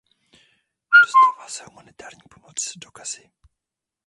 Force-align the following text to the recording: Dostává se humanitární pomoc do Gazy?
Dostává 1.03 1.49
se 1.49 1.63
humanitární 1.65 2.21
pomoc 2.33 2.73
do 2.77 2.89
Gazy? 2.97 3.31